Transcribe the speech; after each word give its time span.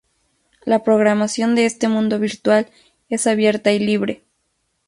La 0.65 0.83
programación 0.83 1.53
de 1.53 1.67
este 1.67 1.87
mundo 1.87 2.17
virtual 2.19 2.67
es 3.07 3.27
abierta 3.27 3.71
y 3.71 3.77
libre. 3.77 4.23